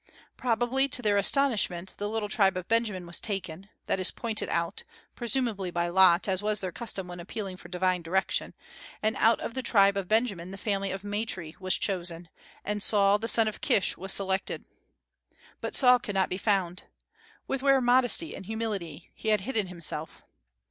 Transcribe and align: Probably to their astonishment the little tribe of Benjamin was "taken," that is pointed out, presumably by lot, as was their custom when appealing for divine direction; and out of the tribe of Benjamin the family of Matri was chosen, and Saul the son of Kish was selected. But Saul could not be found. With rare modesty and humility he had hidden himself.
Probably 0.35 0.87
to 0.87 1.03
their 1.03 1.17
astonishment 1.17 1.93
the 1.99 2.09
little 2.09 2.27
tribe 2.27 2.57
of 2.57 2.67
Benjamin 2.67 3.05
was 3.05 3.19
"taken," 3.19 3.69
that 3.85 3.99
is 3.99 4.09
pointed 4.09 4.49
out, 4.49 4.83
presumably 5.15 5.69
by 5.69 5.89
lot, 5.89 6.27
as 6.27 6.41
was 6.41 6.59
their 6.59 6.71
custom 6.71 7.07
when 7.07 7.19
appealing 7.19 7.55
for 7.57 7.69
divine 7.69 8.01
direction; 8.01 8.55
and 9.03 9.15
out 9.17 9.39
of 9.41 9.53
the 9.53 9.61
tribe 9.61 9.97
of 9.97 10.07
Benjamin 10.07 10.49
the 10.49 10.57
family 10.57 10.89
of 10.89 11.03
Matri 11.03 11.55
was 11.59 11.77
chosen, 11.77 12.29
and 12.65 12.81
Saul 12.81 13.19
the 13.19 13.27
son 13.27 13.47
of 13.47 13.61
Kish 13.61 13.95
was 13.95 14.11
selected. 14.11 14.65
But 15.59 15.75
Saul 15.75 15.99
could 15.99 16.15
not 16.15 16.29
be 16.29 16.37
found. 16.39 16.85
With 17.47 17.61
rare 17.61 17.79
modesty 17.79 18.35
and 18.35 18.47
humility 18.47 19.11
he 19.13 19.29
had 19.29 19.41
hidden 19.41 19.67
himself. 19.67 20.23